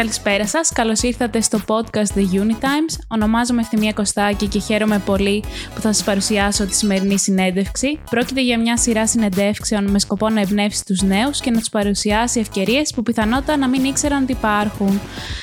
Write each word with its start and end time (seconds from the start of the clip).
Καλησπέρα 0.00 0.46
σας. 0.46 0.72
Καλώς 0.72 1.02
ήρθατε 1.02 1.40
στο 1.40 1.60
podcast 1.66 2.18
The 2.18 2.40
Unitimes. 2.40 2.98
Ονομάζομαι 3.08 3.60
Ευθυμία 3.60 3.92
Κωστάκη 3.92 4.46
και 4.46 4.58
χαίρομαι 4.58 4.98
πολύ 4.98 5.44
που 5.74 5.80
θα 5.80 5.92
σας 5.92 6.04
παρουσιάσω 6.04 6.66
τη 6.66 6.74
σημερινή 6.74 7.18
συνέντευξη. 7.18 8.00
Πρόκειται 8.10 8.42
για 8.42 8.58
μια 8.58 8.76
σειρά 8.76 9.06
συνεντεύξεων 9.06 9.90
με 9.90 9.98
σκοπό 9.98 10.28
να 10.28 10.40
εμπνεύσει 10.40 10.84
τους 10.84 11.02
νέους 11.02 11.40
και 11.40 11.50
να 11.50 11.58
τους 11.58 11.68
παρουσιάσει 11.68 12.40
ευκαιρίες 12.40 12.92
που 12.94 13.02
πιθανότατα 13.02 13.56
να 13.56 13.68
μην 13.68 13.84
ήξεραν 13.84 14.22
ότι 14.22 14.32
υπάρχουν. 14.32 15.00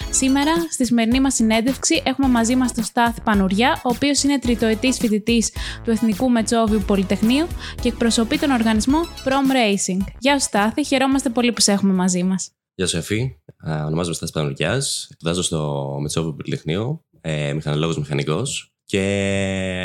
Σήμερα, 0.10 0.52
στη 0.72 0.86
σημερινή 0.86 1.20
μας 1.20 1.34
συνέντευξη, 1.34 2.02
έχουμε 2.06 2.28
μαζί 2.28 2.56
μας 2.56 2.74
τον 2.74 2.84
Στάθη 2.84 3.22
Πανουριά, 3.22 3.82
ο 3.84 3.90
οποίος 3.90 4.24
είναι 4.24 4.40
τριτοετής 4.40 4.98
φοιτητής 4.98 5.52
του 5.84 5.92
Εθνικού 5.92 6.30
Μετσόβιου 6.30 6.84
Πολυτεχνείου 6.88 7.48
και 7.82 7.88
εκπροσωπεί 7.88 8.38
τον 8.38 8.52
οργανισμό 8.52 9.00
Prom 9.26 9.52
Racing. 9.52 10.06
Γεια 10.20 10.40
σου, 10.40 10.46
Στάθη, 10.46 10.86
χαιρόμαστε 10.86 11.30
πολύ 11.30 11.52
που 11.52 11.62
σε 11.62 11.72
έχουμε 11.72 11.94
μαζί 11.94 12.24
μας. 12.24 12.52
Γεια 12.80 12.88
σου, 12.88 12.98
Εφή. 12.98 13.38
Ονομάζομαι 13.64 14.16
Στάση 14.16 14.32
Πανουρκιά. 14.32 14.82
Σπουδάζω 14.82 15.42
στο 15.42 15.98
Μετσόβιο 16.02 16.34
Πολυτεχνείο, 16.34 17.06
ε, 17.22 17.54
μηχανολόγος 17.54 17.98
μηχανικός. 17.98 18.74
Και 18.86 19.00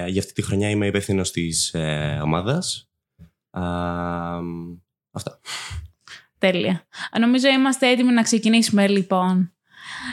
για 0.08 0.20
αυτή 0.20 0.32
τη 0.32 0.42
χρονιά 0.42 0.70
είμαι 0.70 0.86
υπεύθυνος 0.86 1.30
της 1.30 1.74
ε, 1.74 2.20
ομάδας. 2.22 2.90
Αυτά. 5.10 5.40
Τέλεια. 6.38 6.86
Νομίζω 7.20 7.48
είμαστε 7.48 7.90
έτοιμοι 7.90 8.12
να 8.12 8.22
ξεκινήσουμε 8.22 8.88
λοιπόν. 8.88 9.52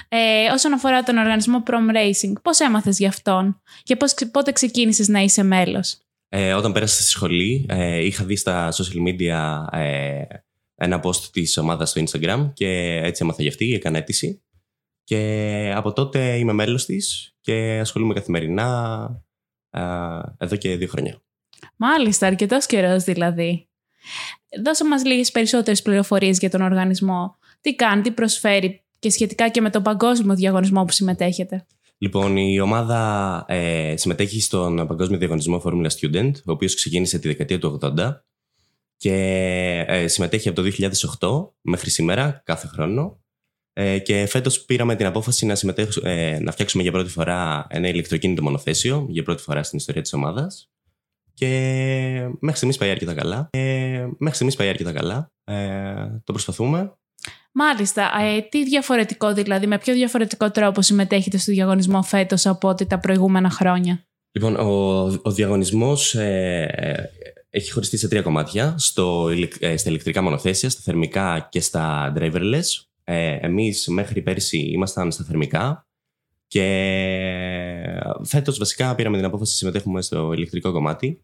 Ε, 0.10 0.52
όσον 0.52 0.74
αφορά 0.74 1.04
τον 1.04 1.18
οργανισμό 1.18 1.64
Prom 1.66 1.96
Racing, 1.96 2.34
πώς 2.42 2.60
έμαθες 2.60 2.98
γι' 2.98 3.08
αυτόν 3.08 3.62
και 3.84 3.96
πώς, 3.96 4.14
πότε 4.32 4.52
ξεκίνησες 4.52 5.08
να 5.08 5.20
είσαι 5.20 5.44
μέλος; 5.44 5.98
Ε, 6.30 6.54
όταν 6.54 6.72
πέρασα 6.72 7.02
στη 7.02 7.10
σχολή, 7.10 7.66
ε, 7.70 8.06
είχα 8.06 8.24
δει 8.26 8.36
στα 8.36 8.72
social 8.72 9.08
media 9.08 9.66
ε, 9.72 10.22
ένα 10.80 11.00
post 11.04 11.24
της 11.32 11.58
ομάδας 11.58 11.90
στο 11.90 12.04
Instagram 12.06 12.52
και 12.54 12.68
έτσι 13.04 13.24
έμαθα 13.24 13.42
γι' 13.42 13.48
αυτή, 13.48 13.74
έκανα 13.74 13.98
αίτηση. 13.98 14.42
Και 15.04 15.74
από 15.76 15.94
τότε 15.94 16.38
είμαι 16.38 16.54
μέλος 16.54 16.86
της 16.86 17.36
και 17.42 17.78
ασχολούμαι 17.82 18.14
καθημερινά 18.14 19.10
ε, 19.70 19.82
εδώ 20.38 20.56
και 20.56 20.76
δύο 20.76 20.88
χρόνια. 20.88 21.22
Μάλιστα, 21.76 22.28
αρκετός 22.28 22.66
καιρός 22.66 23.04
δηλαδή. 23.04 23.68
Δώσε 24.64 24.86
μας 24.86 25.06
λίγες 25.06 25.32
περισσότερες 25.32 25.82
πληροφορίες 25.82 26.38
για 26.38 26.50
τον 26.50 26.62
οργανισμό. 26.62 27.38
Τι 27.62 27.76
κάνει, 27.76 28.02
τι 28.02 28.12
προσφέρει 28.12 28.84
και 29.00 29.10
σχετικά 29.10 29.50
και 29.50 29.62
με 29.62 29.70
τον 29.70 29.84
παγκόσμιο 29.84 30.36
διαγωνισμό 30.36 30.86
που 30.86 30.92
συμμετέχετε. 30.92 31.66
Λοιπόν, 31.98 32.38
η 32.38 32.60
ομάδα 32.60 33.44
ε, 33.48 33.94
συμμετέχει 33.98 34.42
στον 34.42 34.88
Παγκόσμιο 34.88 35.18
Διαγωνισμό 35.18 35.62
Formula 35.66 35.88
Student, 36.00 36.32
ο 36.36 36.52
οποίος 36.52 36.76
ξεκίνησε 36.76 37.20
τη 37.20 37.28
δεκαετία 37.28 37.60
του 37.60 37.80
80 37.98 38.12
και 38.98 39.14
ε, 39.90 40.08
συμμετέχει 40.08 40.50
από 40.50 40.62
το 40.62 40.70
2008 41.20 41.54
μέχρι 41.62 41.90
σήμερα, 41.90 42.42
κάθε 42.46 42.68
χρόνο. 42.68 43.20
Ε, 43.74 44.00
και 44.00 44.26
φέτος 44.26 44.66
πήραμε 44.66 44.96
την 44.96 45.06
απόφαση 45.06 45.46
να, 45.46 45.56
ε, 46.04 46.40
να 46.40 46.52
φτιάξουμε 46.52 46.84
για 46.84 46.92
πρώτη 46.92 47.10
φορά 47.10 47.68
ένα 47.70 47.88
ηλεκτροκίνητο 47.88 48.42
μονοθέσιο, 48.42 49.06
για 49.10 49.24
πρώτη 49.24 49.42
φορά 49.42 49.64
στην 49.64 49.78
ιστορία 49.78 50.02
της 50.02 50.14
ομάδας. 50.14 50.70
Και 51.34 51.48
μέχρι 52.40 52.56
στιγμής 52.56 52.78
πάει 52.78 52.90
αρκετά 52.90 53.14
καλά. 53.14 53.50
Ε, 53.52 54.08
μέχρι 54.18 54.36
στιγμής 54.36 54.56
πάει 54.56 54.70
αρκετά 54.70 54.92
καλά. 54.92 55.32
Ε, 55.44 56.22
το 56.24 56.32
προσπαθούμε. 56.32 56.94
Μάλιστα. 57.52 58.12
Ε, 58.22 58.42
τι 58.42 58.64
διαφορετικό 58.64 59.34
δηλαδή, 59.34 59.68
με 59.68 59.78
ποιο 59.78 59.94
διαφορετικό 59.94 60.52
τρόπο 60.52 60.82
συμμετέχετε 60.82 61.38
στο 61.38 61.52
διαγωνισμό 61.52 62.04
φέτος 62.04 62.46
από 62.46 62.68
ό,τι 62.68 62.86
τα 62.86 63.00
προηγούμενα 63.00 63.50
χρόνια; 63.50 64.04
Λοιπόν, 64.32 64.56
ο, 64.56 65.04
ο 65.22 65.32
διαγωνισμός 65.32 66.16
ε, 66.16 67.10
έχει 67.50 67.72
χωριστεί 67.72 67.98
σε 67.98 68.08
τρία 68.08 68.22
κομμάτια. 68.22 68.76
Στο, 68.78 69.30
ε, 69.60 69.78
στα 69.78 69.90
ηλεκτρικά 69.90 70.22
μονοθέσια, 70.22 70.70
στα 70.70 70.82
θερμικά 70.82 71.48
και 71.52 71.62
στα 71.62 72.14
driverless. 72.18 72.84
Ε, 73.04 73.38
εμείς 73.42 73.88
μέχρι 73.88 74.22
πέρσι 74.22 74.58
ήμασταν 74.58 75.12
στα 75.12 75.24
θερμικά 75.24 75.88
και 76.48 76.66
φέτος 78.24 78.58
βασικά 78.58 78.96
πήραμε 78.96 79.18
την 79.18 79.26
απόφαση 79.26 79.52
να 79.52 79.58
συμμετέχουμε 79.58 80.02
στο 80.02 80.34
ηλεκτρικό 80.34 80.72
κομμάτι 80.72 81.24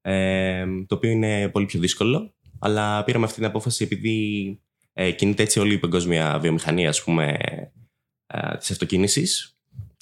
ε, 0.00 0.64
το 0.86 0.94
οποίο 0.94 1.10
είναι 1.10 1.48
πολύ 1.48 1.66
πιο 1.66 1.80
δύσκολο 1.80 2.34
αλλά 2.58 3.04
πήραμε 3.04 3.24
αυτή 3.24 3.36
την 3.36 3.46
απόφαση 3.46 3.84
επειδή 3.84 4.58
ε, 4.92 5.10
κινείται 5.10 5.42
έτσι 5.42 5.60
όλη 5.60 5.74
η 5.74 5.78
παγκόσμια 5.78 6.38
βιομηχανία 6.38 6.88
ας 6.88 7.02
πούμε, 7.02 7.36
ε, 8.26 8.56
της 8.56 8.70
αυτοκίνησης 8.70 9.53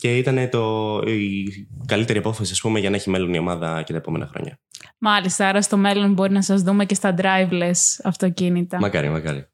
και 0.02 0.16
ήταν 0.16 0.48
το, 0.50 0.98
η 1.06 1.66
καλύτερη 1.86 2.18
απόφαση 2.18 2.52
ας 2.52 2.60
πούμε, 2.60 2.78
για 2.78 2.90
να 2.90 2.96
έχει 2.96 3.10
μέλλον 3.10 3.34
η 3.34 3.38
ομάδα 3.38 3.82
και 3.82 3.92
τα 3.92 3.98
επόμενα 3.98 4.26
χρόνια. 4.26 4.58
Μάλιστα, 4.98 5.48
άρα 5.48 5.62
στο 5.62 5.76
μέλλον 5.76 6.12
μπορεί 6.12 6.32
να 6.32 6.42
σας 6.42 6.62
δούμε 6.62 6.84
και 6.84 6.94
στα 6.94 7.14
driveless 7.18 8.00
αυτοκίνητα. 8.02 8.78
Μακάρι, 8.78 9.08
μακάρι. 9.08 9.46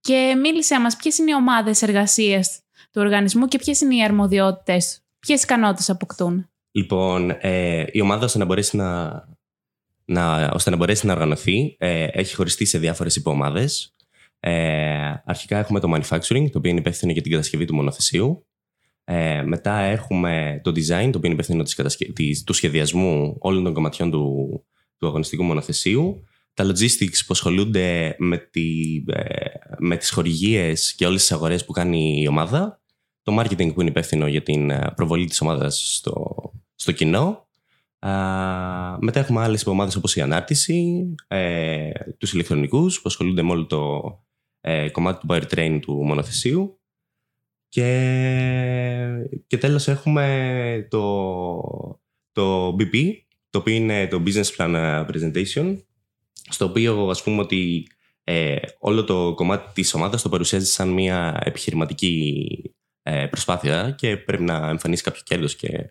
Και 0.00 0.34
μίλησε 0.42 0.80
μας 0.80 0.96
ποιες 0.96 1.18
είναι 1.18 1.30
οι 1.30 1.34
ομάδες 1.34 1.82
εργασίας 1.82 2.60
του 2.92 3.00
οργανισμού 3.00 3.46
και 3.46 3.58
ποιες 3.58 3.80
είναι 3.80 3.94
οι 3.96 4.04
αρμοδιότητες, 4.04 5.02
ποιες 5.18 5.42
ικανότητες 5.42 5.90
αποκτούν; 5.90 6.50
Λοιπόν, 6.72 7.36
ε, 7.40 7.84
η 7.92 8.00
ομάδα 8.00 8.24
ώστε 8.24 8.38
να 8.38 8.44
μπορέσει 8.44 8.76
να, 8.76 9.10
να, 10.04 10.50
ώστε 10.52 10.70
να, 10.70 10.76
μπορέσει 10.76 11.06
να 11.06 11.12
οργανωθεί 11.12 11.76
ε, 11.78 12.06
έχει 12.12 12.34
χωριστεί 12.34 12.64
σε 12.64 12.78
διάφορες 12.78 13.16
υποομάδες. 13.16 13.94
Ε, 14.40 15.14
αρχικά 15.24 15.58
έχουμε 15.58 15.80
το 15.80 15.92
manufacturing, 15.94 16.50
το 16.50 16.58
οποίο 16.58 16.70
είναι 16.70 16.80
υπεύθυνο 16.80 17.12
για 17.12 17.22
την 17.22 17.30
κατασκευή 17.30 17.64
του 17.64 17.74
μονοθεσίου. 17.74 18.46
Ε, 19.04 19.42
μετά 19.42 19.78
έχουμε 19.78 20.60
το 20.62 20.70
design, 20.70 21.08
το 21.12 21.18
οποίο 21.18 21.20
είναι 21.22 21.32
υπεύθυνο 21.32 21.62
της 21.62 22.44
του 22.44 22.52
σχεδιασμού 22.52 23.36
όλων 23.38 23.64
των 23.64 23.72
κομματιών 23.72 24.10
του, 24.10 24.48
του 24.96 25.06
αγωνιστικού 25.06 25.42
μονοθεσίου. 25.42 26.24
Τα 26.54 26.64
logistics 26.64 27.16
που 27.18 27.28
ασχολούνται 27.28 28.16
με, 28.18 28.38
τη, 28.38 28.70
ε, 29.06 29.24
με 29.78 29.96
τις 29.96 30.10
χορηγίες 30.10 30.94
και 30.94 31.06
όλες 31.06 31.20
τις 31.20 31.32
αγορές 31.32 31.64
που 31.64 31.72
κάνει 31.72 32.20
η 32.20 32.28
ομάδα. 32.28 32.80
Το 33.22 33.40
marketing 33.40 33.74
που 33.74 33.80
είναι 33.80 33.90
υπεύθυνο 33.90 34.26
για 34.26 34.42
την 34.42 34.70
ε, 34.70 34.92
προβολή 34.96 35.26
της 35.26 35.40
ομάδας 35.40 35.94
στο, 35.96 36.36
στο 36.74 36.92
κοινό. 36.92 37.46
μετά 39.00 39.20
έχουμε 39.20 39.42
άλλες 39.42 39.60
υπομάδες 39.60 39.96
όπως 39.96 40.16
η 40.16 40.20
ανάρτηση, 40.20 41.06
ε, 41.28 41.90
τους 42.18 42.32
ηλεκτρονικούς 42.32 42.96
που 42.96 43.02
ασχολούνται 43.06 43.42
με 43.42 43.50
όλο 43.50 43.66
το 43.66 44.02
ε, 44.60 44.88
κομμάτι 44.88 45.26
του 45.26 45.34
powertrain 45.34 45.78
του 45.82 46.04
μονοθεσίου 46.04 46.81
και, 47.72 49.28
και 49.46 49.58
τέλος 49.58 49.88
έχουμε 49.88 50.86
το, 50.90 52.00
το 52.32 52.76
BP, 52.78 53.12
το 53.50 53.58
οποίο 53.58 53.74
είναι 53.74 54.06
το 54.06 54.22
Business 54.26 54.56
Plan 54.56 55.06
Presentation, 55.06 55.76
στο 56.48 56.64
οποίο 56.64 57.08
ας 57.08 57.22
πούμε 57.22 57.40
ότι 57.40 57.86
ε, 58.24 58.56
όλο 58.78 59.04
το 59.04 59.34
κομμάτι 59.34 59.72
της 59.72 59.94
ομάδας 59.94 60.22
το 60.22 60.28
παρουσιάζει 60.28 60.66
σαν 60.66 60.88
μια 60.88 61.40
επιχειρηματική 61.44 62.46
ε, 63.02 63.26
προσπάθεια 63.26 63.90
και 63.90 64.16
πρέπει 64.16 64.42
να 64.42 64.68
εμφανίσει 64.68 65.02
κάποιο 65.02 65.22
κέρδος 65.24 65.56
και 65.56 65.88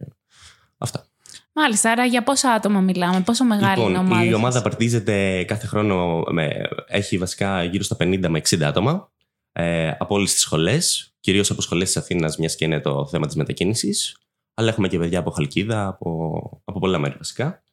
αυτά. 0.77 1.05
Μάλιστα, 1.53 1.91
άρα 1.91 2.05
για 2.05 2.23
πόσα 2.23 2.51
άτομα 2.51 2.79
μιλάμε, 2.79 3.21
πόσο 3.21 3.43
μεγάλη 3.43 3.75
λοιπόν, 3.75 3.89
είναι 3.89 3.97
η 3.97 4.01
ομάδα. 4.01 4.23
Η 4.23 4.33
ομάδα 4.33 4.61
παρτίζεται 4.61 5.43
κάθε 5.43 5.67
χρόνο, 5.67 6.23
με, 6.31 6.69
έχει 6.87 7.17
βασικά 7.17 7.63
γύρω 7.63 7.83
στα 7.83 7.95
50 7.99 8.27
με 8.27 8.41
60 8.49 8.61
άτομα 8.61 9.11
ε, 9.51 9.91
από 9.99 10.15
όλες 10.15 10.31
τις 10.31 10.41
σχολές, 10.41 11.13
κυρίως 11.19 11.51
από 11.51 11.61
σχολές 11.61 11.87
της 11.87 11.97
Αθήνας, 11.97 12.37
μιας 12.37 12.55
και 12.55 12.65
είναι 12.65 12.79
το 12.79 13.07
θέμα 13.07 13.25
της 13.25 13.35
μετακίνησης. 13.35 14.17
Αλλά 14.53 14.69
έχουμε 14.69 14.87
και 14.87 14.97
παιδιά 14.97 15.19
από 15.19 15.31
Χαλκίδα, 15.31 15.87
από, 15.87 16.39
από 16.63 16.79
πολλά 16.79 16.97
μέρη 16.97 17.15
βασικά. 17.17 17.63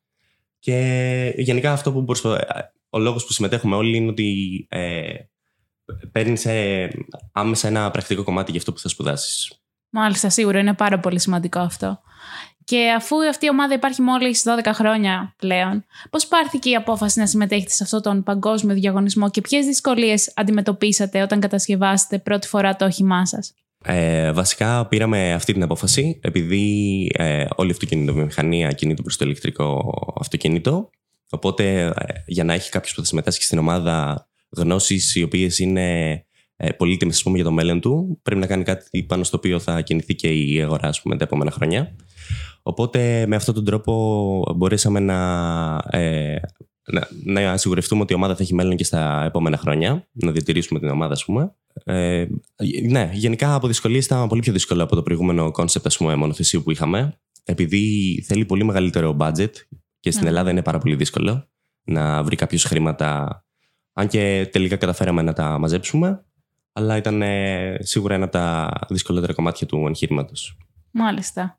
Και 0.58 1.34
γενικά 1.36 1.72
αυτό 1.72 1.92
που 1.92 2.04
προσπα... 2.04 2.46
ο 2.90 2.98
λόγος 2.98 3.26
που 3.26 3.32
συμμετέχουμε 3.32 3.76
όλοι 3.76 3.96
είναι 3.96 4.10
ότι 4.10 4.66
ε, 4.70 5.14
παίρνεις 6.12 6.46
ε, 6.46 6.90
άμεσα 7.32 7.68
ένα 7.68 7.90
πρακτικό 7.90 8.22
κομμάτι 8.22 8.50
για 8.50 8.60
αυτό 8.60 8.72
που 8.72 8.78
θα 8.78 8.88
σπουδάσεις. 8.88 9.52
Μάλιστα, 9.90 10.30
σίγουρα 10.30 10.58
είναι 10.58 10.74
πάρα 10.74 10.98
πολύ 10.98 11.20
σημαντικό 11.20 11.58
αυτό. 11.58 12.00
Και 12.68 12.92
αφού 12.96 13.16
αυτή 13.28 13.46
η 13.46 13.48
ομάδα 13.48 13.74
υπάρχει 13.74 14.02
μόλι 14.02 14.36
12 14.64 14.70
χρόνια 14.74 15.34
πλέον, 15.38 15.84
πώς 16.10 16.26
πάρθηκε 16.26 16.70
η 16.70 16.74
απόφαση 16.74 17.18
να 17.18 17.26
συμμετέχετε 17.26 17.70
σε 17.70 17.82
αυτόν 17.82 18.02
τον 18.02 18.22
παγκόσμιο 18.22 18.74
διαγωνισμό 18.74 19.30
και 19.30 19.40
ποιες 19.40 19.66
δυσκολίες 19.66 20.32
αντιμετωπίσατε 20.36 21.22
όταν 21.22 21.40
κατασκευάσετε 21.40 22.18
πρώτη 22.18 22.46
φορά 22.48 22.76
το 22.76 22.84
όχημά 22.84 23.26
σας; 23.26 23.54
Ε, 23.84 24.32
βασικά 24.32 24.86
πήραμε 24.86 25.32
αυτή 25.32 25.52
την 25.52 25.62
απόφαση 25.62 26.18
επειδή 26.22 27.06
ε, 27.14 27.44
όλη 27.56 27.68
η 27.68 27.72
αυτοκινητοβιομηχανία 27.72 28.72
κινείται 28.72 29.02
προς 29.02 29.16
το 29.16 29.24
ηλεκτρικό 29.24 29.94
αυτοκίνητο. 30.20 30.90
Οπότε 31.30 31.80
ε, 31.80 31.92
για 32.26 32.44
να 32.44 32.52
έχει 32.52 32.70
κάποιος 32.70 32.94
που 32.94 33.00
θα 33.00 33.06
συμμετάσχει 33.06 33.42
στην 33.42 33.58
ομάδα 33.58 34.26
γνώσει 34.56 35.00
οι 35.14 35.22
οποίες 35.22 35.58
είναι 35.58 36.10
ε, 36.56 36.72
πολύτιμες 36.72 37.22
για 37.34 37.44
το 37.44 37.50
μέλλον 37.50 37.80
του, 37.80 38.20
πρέπει 38.22 38.40
να 38.40 38.46
κάνει 38.46 38.64
κάτι 38.64 39.02
πάνω 39.02 39.24
στο 39.24 39.36
οποίο 39.36 39.58
θα 39.58 39.80
κινηθεί 39.80 40.14
και 40.14 40.32
η 40.32 40.62
αγορά 40.62 40.90
πούμε, 41.02 41.16
τα 41.16 41.24
επόμενα 41.24 41.50
χρόνια. 41.50 41.96
Οπότε 42.68 43.26
με 43.26 43.36
αυτόν 43.36 43.54
τον 43.54 43.64
τρόπο 43.64 44.54
μπορέσαμε 44.56 45.00
να, 45.00 45.18
ε, 45.90 46.36
να, 46.86 47.08
να 47.24 47.56
σιγουρευτούμε 47.56 48.02
ότι 48.02 48.12
η 48.12 48.16
ομάδα 48.16 48.34
θα 48.36 48.42
έχει 48.42 48.54
μέλλον 48.54 48.76
και 48.76 48.84
στα 48.84 49.24
επόμενα 49.24 49.56
χρόνια, 49.56 50.08
να 50.12 50.30
διατηρήσουμε 50.30 50.80
την 50.80 50.88
ομάδα, 50.88 51.12
ας 51.12 51.24
πούμε. 51.24 51.54
Ε, 51.84 52.26
ναι, 52.88 53.10
γενικά 53.12 53.54
από 53.54 53.66
δυσκολίες 53.66 54.04
ήταν 54.04 54.28
πολύ 54.28 54.40
πιο 54.40 54.52
δύσκολο 54.52 54.82
από 54.82 54.94
το 54.94 55.02
προηγούμενο 55.02 55.50
κόνσεπτ 55.50 55.86
ας 55.86 55.96
πούμε, 55.96 56.14
μονοθεσίου 56.14 56.62
που 56.62 56.70
είχαμε. 56.70 57.18
Επειδή 57.44 58.24
θέλει 58.26 58.44
πολύ 58.44 58.64
μεγαλύτερο 58.64 59.16
budget 59.20 59.52
και 60.00 60.10
στην 60.10 60.22
ναι. 60.22 60.28
Ελλάδα 60.28 60.50
είναι 60.50 60.62
πάρα 60.62 60.78
πολύ 60.78 60.94
δύσκολο 60.94 61.48
να 61.84 62.22
βρει 62.22 62.36
κάποιος 62.36 62.64
χρήματα. 62.64 63.42
Αν 63.92 64.08
και 64.08 64.48
τελικά 64.52 64.76
καταφέραμε 64.76 65.22
να 65.22 65.32
τα 65.32 65.58
μαζέψουμε. 65.58 66.24
αλλά 66.72 66.96
ήταν 66.96 67.22
ε, 67.22 67.76
σίγουρα 67.80 68.14
ένα 68.14 68.24
από 68.24 68.32
τα 68.32 68.70
δυσκολότερα 68.88 69.32
κομμάτια 69.32 69.66
του 69.66 69.86
εγχείρηματο. 69.86 70.32
Μάλιστα. 70.90 71.57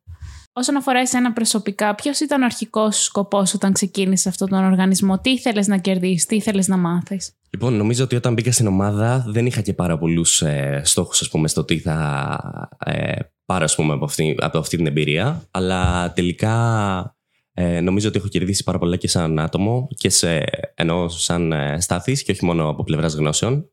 Όσον 0.59 0.75
αφορά 0.75 0.99
εσένα 0.99 1.33
προσωπικά, 1.33 1.95
ποιος 1.95 2.19
ήταν 2.19 2.41
ο 2.41 2.45
αρχικός 2.45 2.95
σου 2.95 3.03
σκοπός 3.03 3.53
όταν 3.53 3.73
ξεκίνησε 3.73 4.29
αυτόν 4.29 4.49
τον 4.49 4.63
οργανισμό, 4.63 5.19
τι 5.19 5.29
ήθελες 5.29 5.67
να 5.67 5.77
κερδίσεις, 5.77 6.25
τι 6.25 6.35
ήθελες 6.35 6.67
να 6.67 6.77
μάθεις; 6.77 7.31
Λοιπόν, 7.49 7.73
νομίζω 7.73 8.03
ότι 8.03 8.15
όταν 8.15 8.33
μπήκα 8.33 8.51
στην 8.51 8.67
ομάδα 8.67 9.25
δεν 9.27 9.45
είχα 9.45 9.61
και 9.61 9.73
πάρα 9.73 9.97
πολλούς 9.97 10.41
ε, 10.41 10.81
στόχους, 10.83 11.21
ας 11.21 11.29
πούμε, 11.29 11.47
στο 11.47 11.63
τι 11.63 11.79
θα 11.79 12.69
ε, 12.85 13.11
πάρω 13.45 13.63
ας 13.63 13.75
πούμε, 13.75 13.93
από, 13.93 14.05
αυτή, 14.05 14.35
από 14.39 14.57
αυτή 14.57 14.77
την 14.77 14.87
εμπειρία. 14.87 15.47
Αλλά 15.51 16.13
τελικά 16.13 17.15
ε, 17.53 17.79
νομίζω 17.79 18.07
ότι 18.07 18.17
έχω 18.17 18.27
κερδίσει 18.27 18.63
πάρα 18.63 18.77
πολλά 18.77 18.95
και 18.95 19.07
σαν 19.07 19.39
άτομο 19.39 19.87
και 19.95 20.09
σε, 20.09 20.43
ενώ 20.75 21.07
σαν 21.07 21.51
ε, 21.51 21.81
στάθης 21.81 22.23
και 22.23 22.31
όχι 22.31 22.45
μόνο 22.45 22.69
από 22.69 22.83
πλευράς 22.83 23.13
γνώσεων 23.13 23.69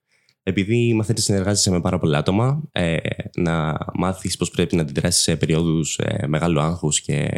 επειδή 0.49 0.95
μαθαίνεις 0.95 1.21
να 1.21 1.35
συνεργάζεσαι 1.35 1.71
με 1.71 1.81
πάρα 1.81 1.99
πολλά 1.99 2.19
άτομα, 2.19 2.63
ε, 2.73 2.97
να 3.37 3.79
μάθεις 3.95 4.37
πώς 4.37 4.51
πρέπει 4.51 4.77
να 4.77 4.83
αντιδράσεις 4.83 5.23
σε 5.23 5.37
περίοδου 5.37 5.81
ε, 5.97 6.27
μεγάλου 6.27 6.61
άγχους 6.61 7.01
και, 7.01 7.31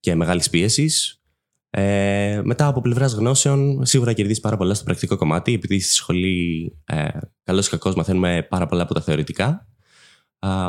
και 0.00 0.14
μεγάλης 0.14 0.50
πίεσης. 0.50 1.22
Ε, 1.70 2.40
μετά 2.44 2.66
από 2.66 2.80
πλευράς 2.80 3.12
γνώσεων, 3.12 3.86
σίγουρα 3.86 4.12
κερδίζεις 4.12 4.40
πάρα 4.40 4.56
πολλά 4.56 4.74
στο 4.74 4.84
πρακτικό 4.84 5.16
κομμάτι, 5.16 5.52
επειδή 5.52 5.80
στη 5.80 5.94
σχολή, 5.94 6.72
ε, 6.84 7.08
καλός 7.42 7.66
ή 7.66 7.70
κακός, 7.70 7.94
μαθαίνουμε 7.94 8.46
πάρα 8.50 8.66
πολλά 8.66 8.82
από 8.82 8.94
τα 8.94 9.00
θεωρητικά. 9.00 9.68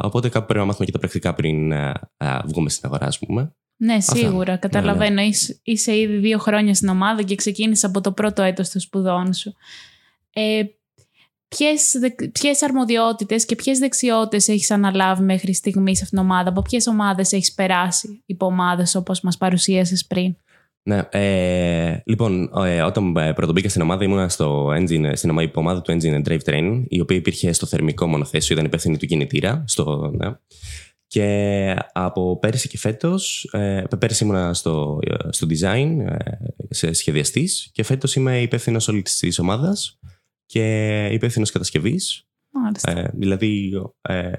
οπότε 0.01 0.29
κάπου 0.29 0.45
πρέπει 0.45 0.59
να 0.59 0.65
μάθουμε 0.65 0.85
και 0.85 0.91
τα 0.91 0.99
πρακτικά 0.99 1.33
πριν 1.33 1.71
ε, 1.71 1.93
βγούμε 2.45 2.69
στην 2.69 2.85
αγορά, 2.85 3.05
ας 3.05 3.19
πούμε. 3.19 3.53
Ναι, 3.75 3.99
σίγουρα. 3.99 4.57
Καταλαβαίνω. 4.57 5.13
Ναι, 5.13 5.21
ναι. 5.21 5.27
Είσαι, 5.27 5.59
είσαι 5.63 5.97
ήδη 5.97 6.17
δύο 6.17 6.37
χρόνια 6.37 6.73
στην 6.73 6.87
ομάδα 6.87 7.23
και 7.23 7.35
ξεκίνησε 7.35 7.85
από 7.85 8.01
το 8.01 8.11
πρώτο 8.11 8.41
έτος 8.41 8.69
των 8.69 8.81
σπουδών 8.81 9.33
σου. 9.33 9.53
Ε, 10.33 10.63
ποιες, 11.49 11.93
ποιες 12.31 12.63
αρμοδιότητες 12.63 13.45
και 13.45 13.55
ποιες 13.55 13.79
δεξιότητες 13.79 14.47
έχεις 14.47 14.71
αναλάβει 14.71 15.23
μέχρι 15.23 15.53
στιγμή 15.53 15.95
σε 15.95 16.03
αυτήν 16.03 16.19
την 16.19 16.27
ομάδα, 16.27 16.49
από 16.49 16.61
ποιες 16.61 16.87
ομάδες 16.87 17.31
έχεις 17.31 17.53
περάσει 17.53 18.23
υπό 18.25 18.45
ομάδες 18.45 18.95
όπως 18.95 19.21
μας 19.21 19.37
παρουσίασες 19.37 20.05
πριν; 20.05 20.35
Ναι, 20.83 21.01
ε, 21.11 22.01
λοιπόν, 22.05 22.51
ε, 22.65 22.81
όταν 22.81 23.17
ε, 23.17 23.33
πρωτομπήκα 23.33 23.69
στην 23.69 23.81
ομάδα 23.81 24.03
ήμουν 24.03 24.29
στο 24.29 24.67
engine, 24.67 25.11
στην 25.13 25.49
ομάδα 25.53 25.81
του 25.81 25.97
Engine 25.97 26.27
Drive 26.27 26.39
Train, 26.45 26.83
η 26.87 26.99
οποία 26.99 27.17
υπήρχε 27.17 27.51
στο 27.51 27.65
θερμικό 27.65 28.07
μονοθέσιο, 28.07 28.55
ήταν 28.55 28.67
υπεύθυνη 28.67 28.97
του 28.97 29.05
κινητήρα. 29.05 29.63
Στο, 29.67 30.11
ναι. 30.15 30.31
Και 31.07 31.75
από 31.93 32.39
πέρυσι 32.39 32.67
και 32.67 32.77
φέτος, 32.77 33.49
ε, 33.51 33.83
πέρυσι 33.99 34.23
ήμουν 34.23 34.53
στο, 34.53 34.99
στο 35.29 35.47
design, 35.49 35.97
ε, 35.99 36.15
σε 36.69 36.93
σχεδιαστής 36.93 37.69
και 37.73 37.83
φέτος 37.83 38.15
είμαι 38.15 38.41
υπεύθυνος 38.41 38.87
όλης 38.87 39.17
της 39.17 39.39
ομάδας 39.39 39.99
και 40.49 41.05
υπεύθυνος 41.11 41.51
κατασκευής. 41.51 42.23
Ε, 42.81 43.03
δηλαδή, 43.13 43.71
ε, 44.01 44.31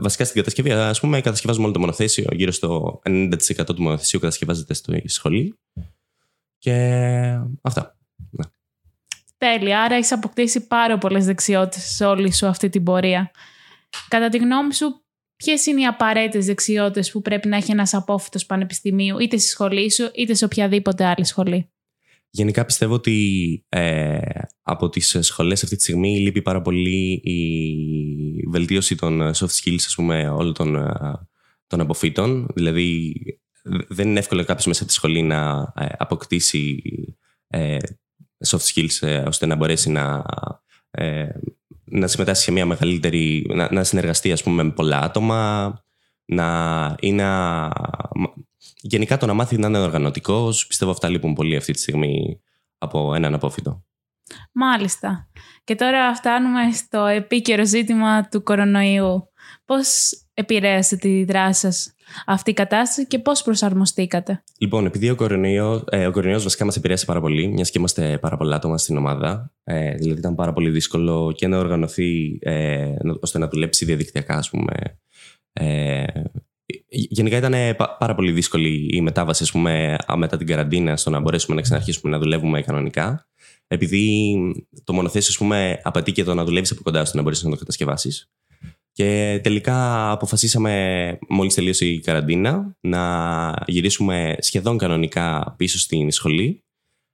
βασικά 0.00 0.24
στην 0.24 0.36
κατασκευή, 0.36 0.72
ας 0.72 1.00
πούμε, 1.00 1.20
κατασκευάζουμε 1.20 1.64
όλο 1.64 1.74
το 1.74 1.80
μονοθέσιο. 1.80 2.28
Γύρω 2.32 2.50
στο 2.50 3.00
90% 3.04 3.74
του 3.74 3.82
μονοθεσίου 3.82 4.20
κατασκευάζεται 4.20 4.74
στη 4.74 5.08
σχολή. 5.08 5.58
Και 6.58 6.74
αυτά. 7.62 7.96
Ναι. 8.30 8.44
Τέλεια. 9.38 9.82
Άρα 9.82 9.94
έχεις 9.94 10.12
αποκτήσει 10.12 10.66
πάρα 10.66 10.98
πολλές 10.98 11.24
δεξιότητες 11.24 11.82
σε 11.82 12.04
όλη 12.04 12.32
σου 12.32 12.46
αυτή 12.46 12.68
την 12.68 12.82
πορεία. 12.82 13.30
Κατά 14.08 14.28
τη 14.28 14.38
γνώμη 14.38 14.74
σου, 14.74 15.04
ποιες 15.36 15.66
είναι 15.66 15.80
οι 15.80 15.86
απαραίτητες 15.86 16.46
δεξιότητες 16.46 17.10
που 17.10 17.22
πρέπει 17.22 17.48
να 17.48 17.56
έχει 17.56 17.70
ένας 17.70 17.94
απόφυτος 17.94 18.46
πανεπιστημίου, 18.46 19.18
είτε 19.18 19.36
στη 19.36 19.48
σχολή 19.48 19.92
σου, 19.92 20.10
είτε 20.14 20.34
σε 20.34 20.44
οποιαδήποτε 20.44 21.04
άλλη 21.04 21.24
σχολή; 21.24 21.72
Γενικά 22.30 22.64
πιστεύω 22.64 22.94
ότι 22.94 23.64
ε, 23.68 24.18
από 24.62 24.88
τις 24.88 25.16
σχολές 25.20 25.62
αυτή 25.62 25.76
τη 25.76 25.82
στιγμή 25.82 26.18
λείπει 26.18 26.42
πάρα 26.42 26.62
πολύ 26.62 27.12
η 27.12 28.48
βελτίωση 28.48 28.94
των 28.94 29.20
soft 29.34 29.62
skills 29.62 29.82
ας 29.86 29.94
πούμε 29.94 30.28
όλων 30.28 30.54
των, 30.54 30.76
ε, 30.76 30.92
των 31.66 31.80
αποφύτων. 31.80 32.46
Δηλαδή 32.54 33.14
δεν 33.88 34.08
είναι 34.08 34.18
εύκολο 34.18 34.44
κάποιος 34.44 34.66
μέσα 34.66 34.82
από 34.82 34.90
τη 34.90 34.96
σχολή 34.96 35.22
να 35.22 35.72
ε, 35.76 35.86
αποκτήσει 35.98 36.82
ε, 37.46 37.76
soft 38.46 38.74
skills 38.74 39.24
ώστε 39.26 39.46
να 39.46 39.54
μπορέσει 39.54 39.90
να, 39.90 40.24
να 41.84 42.06
συμμετάσχει 42.06 42.44
σε 42.44 42.52
μια 42.52 42.66
μεγαλύτερη, 42.66 43.46
να, 43.54 43.72
να 43.72 43.84
συνεργαστεί 43.84 44.32
ας 44.32 44.42
πούμε 44.42 44.62
με 44.62 44.70
πολλά 44.70 45.00
άτομα, 45.00 45.72
να 46.24 46.96
είναι 47.00 47.24
γενικά 48.80 49.16
το 49.16 49.26
να 49.26 49.34
μάθει 49.34 49.58
να 49.58 49.66
είναι 49.66 49.78
οργανωτικός, 49.78 50.66
πιστεύω 50.66 50.90
αυτά 50.90 51.08
λείπουν 51.08 51.34
πολύ 51.34 51.56
αυτή 51.56 51.72
τη 51.72 51.78
στιγμή 51.78 52.40
από 52.78 53.14
έναν 53.14 53.34
απόφυτο. 53.34 53.82
Μάλιστα. 54.52 55.28
Και 55.64 55.74
τώρα 55.74 56.14
φτάνουμε 56.14 56.72
στο 56.72 57.04
επίκαιρο 57.04 57.66
ζήτημα 57.66 58.28
του 58.28 58.42
κορονοϊού. 58.42 59.28
Πώς 59.64 60.10
επηρέασε 60.34 60.96
τη 60.96 61.24
δράση 61.24 61.60
σας 61.60 61.94
αυτή 62.26 62.50
η 62.50 62.54
κατάσταση 62.54 63.06
και 63.06 63.18
πώς 63.18 63.42
προσαρμοστήκατε; 63.42 64.42
Λοιπόν, 64.58 64.86
επειδή 64.86 65.10
ο 65.10 65.14
κορονοϊός, 65.14 65.84
ε, 65.90 66.06
ο 66.06 66.10
κορονοϊός 66.10 66.42
βασικά 66.42 66.64
μας 66.64 66.76
επηρέασε 66.76 67.04
πάρα 67.04 67.20
πολύ, 67.20 67.48
μιας 67.48 67.70
και 67.70 67.78
είμαστε 67.78 68.18
πάρα 68.18 68.36
πολλά 68.36 68.56
άτομα 68.56 68.78
στην 68.78 68.96
ομάδα, 68.96 69.52
ε, 69.64 69.94
δηλαδή 69.94 70.18
ήταν 70.18 70.34
πάρα 70.34 70.52
πολύ 70.52 70.70
δύσκολο 70.70 71.32
και 71.36 71.46
να 71.46 71.58
οργανωθεί 71.58 72.38
ε, 72.40 72.94
ώστε 73.20 73.38
να 73.38 73.48
δουλέψει 73.48 73.84
διαδικτυακά, 73.84 74.34
ας 74.36 74.50
πούμε, 74.50 74.98
ε, 75.52 76.04
Γενικά 76.88 77.36
ήταν 77.36 77.76
πάρα 77.98 78.14
πολύ 78.14 78.32
δύσκολη 78.32 78.88
η 78.96 79.00
μετάβαση 79.00 79.42
ας 79.42 79.50
πούμε, 79.50 79.96
μετά 80.16 80.36
την 80.36 80.46
καραντίνα 80.46 80.96
στο 80.96 81.10
να 81.10 81.20
μπορέσουμε 81.20 81.56
να 81.56 81.62
ξαναρχίσουμε 81.62 82.12
να 82.12 82.18
δουλεύουμε 82.18 82.62
κανονικά. 82.62 83.26
Επειδή 83.66 84.36
το 84.84 84.92
μονοθέσιο 84.92 85.30
ας 85.30 85.38
πούμε, 85.38 85.80
απαιτεί 85.82 86.12
και 86.12 86.24
το 86.24 86.34
να 86.34 86.44
δουλεύεις 86.44 86.70
από 86.70 86.82
κοντά 86.82 87.00
ώστε 87.00 87.16
να 87.16 87.22
μπορέσεις 87.22 87.44
να 87.44 87.50
το 87.50 87.56
κατασκευάσεις. 87.56 88.30
Και 88.92 89.40
τελικά 89.42 90.10
αποφασίσαμε, 90.10 91.18
μόλις 91.28 91.54
τελείωσε 91.54 91.86
η 91.86 92.00
καραντίνα, 92.00 92.76
να 92.80 93.54
γυρίσουμε 93.66 94.36
σχεδόν 94.38 94.78
κανονικά 94.78 95.54
πίσω 95.56 95.78
στην 95.78 96.10
σχολή. 96.10 96.62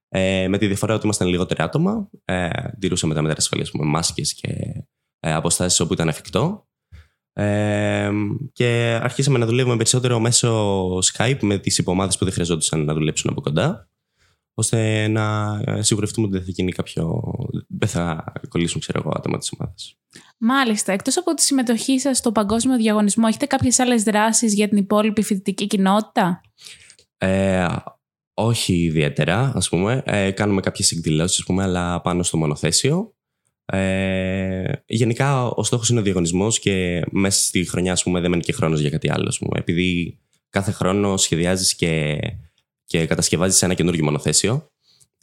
Ε, 0.09 0.49
με 0.49 0.59
τη 0.59 0.67
διαφορά 0.67 0.95
ότι 0.95 1.05
ήμασταν 1.05 1.29
λιγότερα 1.29 1.65
άτομα. 1.65 2.11
Ε, 2.25 2.49
τηρούσαμε 2.79 3.15
τα 3.15 3.23
μέτρα 3.23 3.37
ασφαλείας 3.39 3.73
με 3.73 3.85
μάσκες 3.85 4.35
και 4.35 4.49
ε, 5.21 5.33
αποστάσεις 5.33 5.81
όπου 5.81 5.93
ήταν 5.93 6.09
εφικτό. 6.09 6.69
Ε, 7.37 8.11
και 8.53 8.99
αρχίσαμε 9.03 9.39
να 9.39 9.47
δουλεύουμε 9.47 9.77
περισσότερο 9.77 10.21
μέσω 10.21 10.85
Skype 10.99 11.39
με 11.41 11.59
τις 11.59 11.79
υπομάδες 11.79 12.19
που 12.19 12.25
δεν 12.25 12.33
χρειαζόντουσαν 12.33 12.85
να 12.85 12.95
δουλέψουν 12.95 13.31
από 13.31 13.41
κοντά 13.41 13.89
ώστε 14.55 15.09
να 15.09 15.59
σιγουρευτούμε 15.81 16.27
ότι 16.27 16.37
δεν 16.37 16.45
θα 16.45 16.51
γίνει 16.51 16.73
κάποιο. 16.73 17.23
δεν 17.69 17.89
θα 17.89 18.33
κολλήσουν 18.49 18.81
ξέρω 18.81 19.01
εγώ, 19.05 19.13
άτομα 19.17 19.39
της 19.39 19.53
ομάδας. 19.59 19.99
Μάλιστα. 20.39 20.93
Εκτός 20.93 21.17
από 21.17 21.35
τη 21.35 21.43
συμμετοχή 21.43 21.99
σας 22.01 22.19
στο 22.19 22.33
παγκόσμιο 22.33 22.77
διαγωνισμό, 22.77 23.25
έχετε 23.29 23.47
κάποιες 23.47 23.79
άλλες 23.79 24.03
δράσεις 24.03 24.55
για 24.55 24.69
την 24.69 24.77
υπόλοιπη 24.77 25.23
φοιτητική 25.23 25.67
κοινότητα; 25.67 26.41
Ε, 27.19 27.67
όχι 28.35 28.75
ιδιαίτερα, 28.75 29.53
ας 29.55 29.69
πούμε. 29.69 30.03
Ε, 30.07 30.31
κάνουμε 30.31 30.61
κάποιες 30.61 30.91
εκδηλώσεις, 30.91 31.39
ας 31.39 31.45
πούμε, 31.45 31.63
αλλά 31.63 32.01
πάνω 32.01 32.23
στο 32.23 32.37
μονοθέσιο. 32.37 33.14
Ε, 33.67 34.73
γενικά 34.87 35.45
ο 35.45 35.63
στόχος 35.63 35.89
είναι 35.89 36.01
ο 36.01 36.03
διαγωνισμός 36.03 36.59
και 36.59 37.03
μέσα 37.11 37.45
στη 37.45 37.65
χρονιά 37.65 37.93
ας 37.93 38.03
πούμε, 38.03 38.21
δεν 38.21 38.31
μένει 38.31 38.43
και 38.43 38.53
χρόνος 38.53 38.81
για 38.81 38.91
κάτι 38.91 39.11
άλλο. 39.11 39.27
Ας 39.29 39.39
πούμε, 39.39 39.59
επειδή 39.59 40.19
κάθε 40.51 40.71
χρόνο 40.71 41.17
σχεδιάζεις 41.17 41.75
και, 41.75 42.19
και 42.85 43.07
κατασκευάζεις 43.07 43.63
ένα 43.63 43.75
καινούργιο 43.75 44.05
μονοθέσιο 44.05 44.69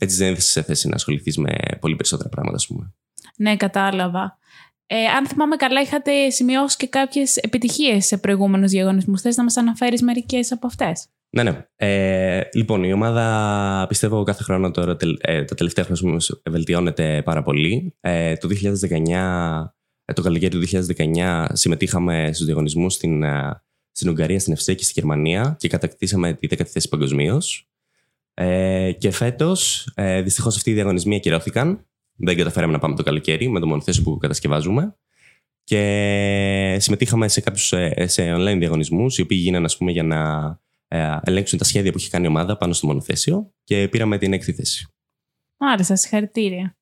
έτσι 0.03 0.17
δεν 0.17 0.33
είσαι 0.33 0.51
σε 0.51 0.61
θέση 0.61 0.87
να 0.87 0.95
ασχοληθείς 0.95 1.37
με 1.37 1.53
πολύ 1.79 1.95
περισσότερα 1.95 2.29
πράγματα. 2.29 2.55
Ας 2.55 2.67
πούμε. 2.67 2.93
Ναι, 3.37 3.55
κατάλαβα. 3.55 4.37
Ε, 4.85 5.05
αν 5.05 5.27
θυμάμαι 5.27 5.55
καλά, 5.55 5.81
είχατε 5.81 6.29
σημειώσει 6.29 6.77
και 6.77 6.87
κάποιες 6.87 7.37
επιτυχίες 7.37 8.05
σε 8.05 8.17
προηγούμενους 8.17 8.71
διαγωνισμούς. 8.71 9.21
Θες 9.21 9.35
να 9.35 9.43
μας 9.43 9.57
αναφέρεις 9.57 10.01
μερικές 10.01 10.51
από 10.51 10.67
αυτές; 10.67 11.07
Ναι, 11.33 11.43
ναι. 11.43 11.65
Ε, 11.75 12.41
λοιπόν, 12.53 12.83
η 12.83 12.93
ομάδα 12.93 13.85
πιστεύω 13.87 14.23
κάθε 14.23 14.43
χρόνο 14.43 14.71
τώρα, 14.71 14.97
ε, 15.19 15.43
τα 15.43 15.55
τελευταία 15.55 15.85
χρόνια 15.85 16.19
βελτιώνεται 16.49 17.21
πάρα 17.25 17.43
πολύ. 17.43 17.95
Ε, 17.99 18.35
το 18.35 18.47
2019, 18.47 19.75
ε, 20.05 20.13
το 20.13 20.21
καλοκαίρι 20.21 20.51
του 20.51 20.59
2019 20.59 21.45
συμμετείχαμε 21.51 22.29
στους 22.33 22.45
διαγωνισμούς 22.45 22.93
στην, 22.93 23.23
ε, 23.23 23.61
στην 23.91 24.09
Ουγγαρία, 24.09 24.39
στην 24.39 24.53
Ευσέ 24.53 24.73
και 24.73 24.83
στη 24.83 24.93
Γερμανία 24.95 25.55
και 25.59 25.67
κατακτήσαμε 25.67 26.33
τη 26.33 26.47
10η 26.47 26.65
θέση 26.65 26.89
παγκοσμίως. 26.89 27.69
Ε, 28.33 28.91
και 28.97 29.11
φέτος, 29.11 29.91
ε, 29.95 30.21
δυστυχώς 30.21 30.55
αυτοί 30.55 30.69
οι 30.69 30.73
διαγωνισμοί 30.73 31.15
ακυρώθηκαν. 31.15 31.85
Δεν 32.15 32.37
καταφέραμε 32.37 32.73
να 32.73 32.79
πάμε 32.79 32.95
το 32.95 33.03
καλοκαίρι 33.03 33.49
με 33.49 33.59
το 33.59 33.67
μονοθέσιο 33.67 34.03
που 34.03 34.17
κατασκευάζουμε. 34.17 34.95
Και 35.63 36.77
συμμετείχαμε 36.79 37.27
σε 37.27 37.41
κάποιους 37.41 37.73
σε 38.05 38.33
online 38.35 38.57
διαγωνισμούς, 38.57 39.17
οι 39.17 39.21
οποίοι 39.21 39.39
γίνανε 39.41 39.65
ας 39.65 39.77
πούμε, 39.77 39.91
για 39.91 40.03
να 40.03 40.19
ε, 40.45 40.70
ελέγξουν 41.23 41.57
τα 41.57 41.63
σχέδια 41.63 41.91
που 41.91 41.97
έχει 41.97 42.09
κάνει 42.09 42.25
η 42.25 42.27
ομάδα 42.27 42.57
πάνω 42.57 42.73
στο 42.73 42.87
μονοθέσιο 42.87 43.51
και 43.63 43.87
πήραμε 43.87 44.17
την 44.17 44.33
έκτη 44.33 44.53
θέση. 44.53 44.87
Μάλιστα, 45.57 45.95
συγχαρητήρια. 45.95 46.75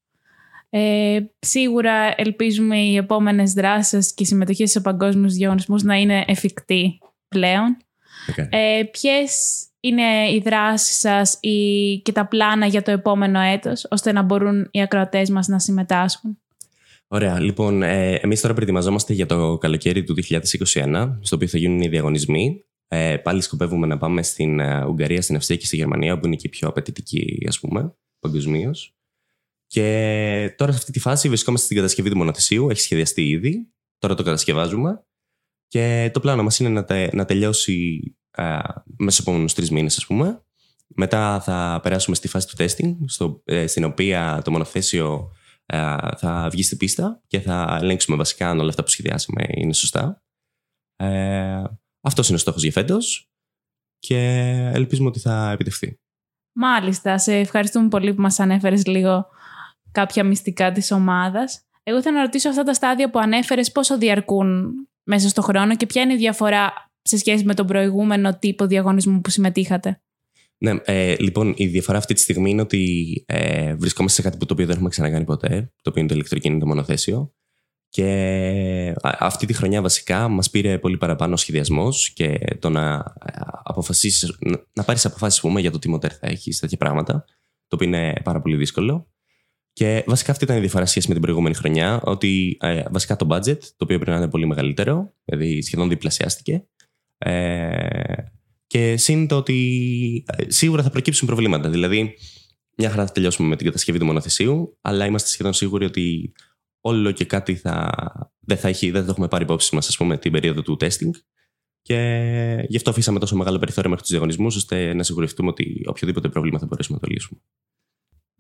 Ε, 0.70 1.20
σίγουρα 1.40 2.14
ελπίζουμε 2.18 2.78
οι 2.78 2.96
επόμενες 2.96 3.54
δράσεις 3.54 4.14
και 4.14 4.24
η 4.24 4.26
συμμετοχή 4.26 4.66
σε 4.66 4.82
παγκόσμιους 4.82 5.34
διαγωνισμούς 5.34 5.84
να 5.84 5.96
είναι 5.96 6.24
εφικτή 6.28 6.98
πλέον. 7.28 7.78
Okay. 8.32 8.48
Ε, 8.50 8.84
Ποιες 8.92 9.64
είναι 9.80 10.32
οι 10.34 10.42
δράσεις 10.46 11.00
σας 11.00 11.40
και 12.02 12.12
τα 12.12 12.28
πλάνα 12.28 12.66
για 12.66 12.82
το 12.82 12.92
επόμενο 12.92 13.40
έτος 13.40 13.88
ώστε 13.90 14.12
να 14.12 14.22
μπορούν 14.22 14.68
οι 14.72 14.82
ακροατές 14.82 15.30
μας 15.30 15.48
να 15.48 15.60
συμμετάσχουν; 15.60 16.40
Ωραία. 17.08 17.40
Λοιπόν, 17.40 17.84
ε, 17.84 18.14
εμείς 18.14 18.42
τώρα 18.42 18.54
προετοιμαζόμαστε 18.54 19.14
για 19.14 19.26
το 19.26 19.58
καλοκαίρι 19.58 20.04
του 20.04 20.14
2021, 20.14 21.18
στο 21.22 21.36
οποίο 21.36 21.48
θα 21.48 21.58
γίνουν 21.58 21.82
οι 21.82 21.88
διαγωνισμοί. 21.88 22.64
Ε, 22.92 23.18
πάλι 23.18 23.42
σκοπεύουμε 23.42 23.88
να 23.88 23.98
πάμε 23.98 24.24
στην 24.24 24.60
ε, 24.60 24.86
Ουγγαρία, 24.86 25.22
στην 25.22 25.36
Αυστρία 25.36 25.58
και 25.58 25.66
στη 25.66 25.76
Γερμανία, 25.76 26.20
που 26.20 26.26
είναι 26.26 26.36
και 26.36 26.48
η 26.48 26.50
πιο 26.50 26.68
απαιτητική, 26.68 27.46
ας 27.48 27.60
πούμε, 27.60 27.96
παγκοσμίως. 28.20 28.94
Και 29.68 30.54
τώρα 30.58 30.72
σε 30.72 30.78
αυτή 30.78 30.92
τη 30.92 31.00
φάση 31.00 31.28
βρισκόμαστε 31.28 31.66
στην 31.66 31.78
κατασκευή 31.78 32.10
του 32.10 32.18
μονοθεσίου. 32.18 32.70
Έχει 32.70 32.82
σχεδιαστεί 32.82 33.28
ήδη. 33.28 33.74
Τώρα 33.98 34.16
το 34.16 34.24
κατασκευάζουμε. 34.24 35.04
Και 35.68 36.10
το 36.14 36.20
πλάνο 36.20 36.44
μας 36.44 36.60
είναι 36.60 36.70
να, 36.70 36.84
τε, 36.84 37.10
να 37.14 37.26
τελειώσει 37.26 38.02
ε, 38.32 38.58
μέσα 38.98 39.22
από 39.22 39.30
επόμενους 39.30 39.54
τρεις 39.54 39.72
μήνες, 39.72 39.98
ας 39.98 40.06
πούμε. 40.06 40.44
Μετά 40.88 41.42
θα 41.42 41.80
περάσουμε 41.84 42.16
στη 42.16 42.28
φάση 42.28 42.48
του 42.48 42.56
testing, 42.64 42.96
στο, 43.06 43.42
ε, 43.46 43.68
στην 43.68 43.84
οποία 43.84 44.42
το 44.44 44.52
μονοθέσιο 44.52 45.32
ε, 45.66 45.96
θα 46.18 46.48
βγει 46.52 46.64
στην 46.64 46.78
πίστα 46.78 47.22
και 47.28 47.40
θα 47.40 47.78
ελέγξουμε 47.82 48.18
βασικά 48.18 48.50
αν 48.50 48.60
όλα 48.60 48.70
αυτά 48.70 48.84
που 48.84 48.90
σχεδιάσαμε 48.90 49.46
είναι 49.50 49.74
σωστά. 49.74 50.24
Ε, 50.96 51.39
αυτός 52.10 52.28
είναι 52.28 52.38
ο 52.38 52.40
στόχος 52.40 52.64
για 52.64 52.72
φέτος 52.72 53.30
και 54.00 54.18
ελπίζουμε 54.74 55.08
ότι 55.08 55.20
θα 55.20 55.52
επιτευχθεί. 55.52 56.00
Μάλιστα. 56.56 57.18
Σε 57.18 57.36
ευχαριστούμε 57.36 57.88
πολύ 57.88 58.14
που 58.14 58.22
μας 58.22 58.40
ανέφερες 58.40 58.86
λίγο 58.86 59.26
κάποια 59.92 60.24
μυστικά 60.24 60.72
της 60.72 60.92
ομάδας. 60.92 61.64
Εγώ 61.84 62.02
θέλω 62.02 62.16
να 62.16 62.22
ρωτήσω 62.22 62.50
αυτά 62.50 62.64
τα 62.64 62.74
στάδια 62.74 63.10
που 63.10 63.20
ανέφερες 63.20 63.72
πόσο 63.72 63.98
διαρκούν 63.98 64.74
μέσα 65.04 65.30
στο 65.30 65.42
χρόνο 65.42 65.76
και 65.76 65.86
ποια 65.86 66.02
είναι 66.02 66.14
η 66.14 66.18
διαφορά 66.18 66.92
σε 67.02 67.18
σχέση 67.18 67.44
με 67.46 67.54
τον 67.54 67.68
προηγούμενο 67.68 68.38
τύπο 68.38 68.66
διαγωνισμού 68.66 69.22
που 69.22 69.30
συμμετείχατε. 69.30 70.02
Ναι, 70.58 70.76
ε, 70.84 71.16
λοιπόν, 71.20 71.54
η 71.58 71.68
διαφορά 71.68 71.98
αυτή 71.98 72.14
τη 72.14 72.20
στιγμή 72.20 72.50
είναι 72.50 72.62
ότι 72.62 73.24
ε, 73.28 73.76
βρισκόμαστε 73.76 74.22
σε 74.22 74.28
κάτι 74.28 74.38
που 74.38 74.46
το 74.46 74.54
οποίο 74.54 74.66
δεν 74.66 74.74
έχουμε 74.76 74.90
ξανακάνει 74.90 75.26
ποτέ, 75.26 75.72
το 75.82 75.90
οποίο 75.90 76.02
είναι 76.02 76.10
το 76.10 76.16
ηλεκτροκίνητο 76.16 76.66
μονοθέσιο. 76.66 77.34
Και 77.90 78.94
αυτή 79.02 79.46
τη 79.46 79.54
χρονιά 79.54 79.82
βασικά 79.82 80.28
μας 80.28 80.50
πήρε 80.50 80.78
πολύ 80.78 80.98
παραπάνω 80.98 81.34
ο 81.34 81.38
σχεδιασμός 81.38 82.10
και 82.10 82.40
το 82.60 82.70
να, 82.70 83.14
αποφασίσεις, 83.64 84.38
να 84.74 84.84
πάρεις 84.84 85.06
αποφάσεις 85.06 85.42
πούμε, 85.42 85.62
για 85.62 85.72
το 85.72 85.80
τι 85.80 85.90
μοτέρ 85.90 86.12
θα 86.20 86.28
έχεις 86.28 86.60
τέτοια 86.60 86.78
πράγματα, 86.78 87.26
το 87.68 87.76
οποίο 87.76 87.88
είναι 87.88 88.14
πάρα 88.24 88.42
πολύ 88.42 88.56
δύσκολο. 88.56 89.08
Και 89.74 90.04
βασικά 90.08 90.32
αυτή 90.32 90.44
ήταν 90.44 90.58
η 90.58 90.60
διαφορά 90.60 90.86
σχέση 90.86 91.08
με 91.08 91.14
την 91.14 91.22
προηγούμενη 91.22 91.56
χρονιά, 91.56 92.02
ότι 92.04 92.58
ε, 92.60 92.84
βασικά 92.92 93.16
το 93.16 93.28
budget, 93.30 93.60
το 93.60 93.84
οποίο 93.84 93.98
πρέπει 93.98 94.10
να 94.10 94.16
είναι 94.16 94.30
πολύ 94.30 94.48
μεγαλύτερο, 94.48 95.14
δηλαδή 95.26 95.62
σχεδόν 95.62 95.90
διπλασιάστηκε. 95.90 96.66
Ε, 97.18 98.14
και 98.68 98.98
συν 98.98 99.28
το 99.28 99.36
ότι 99.38 100.26
ε, 100.28 100.44
σίγουρα 100.48 100.84
θα 100.84 100.90
προκύψουν 100.90 101.28
προβλήματα. 101.28 101.70
Δηλαδή, 101.70 102.14
μια 102.78 102.90
χαρά 102.90 103.06
θα 103.06 103.12
τελειώσουμε 103.12 103.48
με 103.48 103.56
την 103.56 103.66
κατασκευή 103.66 104.00
του 104.00 104.06
μονοθεσίου, 104.06 104.78
αλλά 104.82 105.06
είμαστε 105.06 105.30
σχεδόν 105.30 105.54
σίγουροι 105.54 105.86
ότι 105.86 106.34
όλο 106.82 107.12
και 107.12 107.26
κάτι 107.26 107.56
θα, 107.56 107.92
δεν, 108.40 108.58
θα 108.58 108.68
έχει, 108.68 108.92
δεν 108.92 109.00
θα 109.00 109.06
το 109.06 109.12
έχουμε 109.12 109.28
πάρει 109.28 109.44
υπόψη 109.44 109.76
μας, 109.76 109.88
ας 109.88 109.98
πούμε, 109.98 110.18
την 110.18 110.32
περίοδο 110.32 110.62
του 110.62 110.78
testing. 110.82 111.12
Και 111.82 112.66
γι' 112.68 112.78
αυτό 112.78 112.90
αφήσαμε 112.90 113.20
τόσο 113.20 113.36
μεγάλο 113.36 113.60
περιθώριο 113.60 113.90
μέχρι 113.90 114.04
τους 114.04 114.14
διαγωνισμούς, 114.14 114.56
ώστε 114.56 114.94
να 114.94 115.04
σιγουρευτούμε 115.04 115.50
ότι 115.50 115.84
οποιοδήποτε 115.88 116.30
πρόβλημα 116.30 116.60
θα 116.60 116.66
μπορέσουμε 116.66 117.00
να 117.02 117.08
το 117.08 117.14
λύσουμε. 117.14 117.40